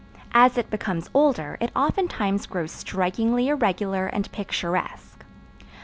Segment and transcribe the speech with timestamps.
[0.33, 5.23] As it becomes older it oftentimes grows strikingly irregular and picturesque.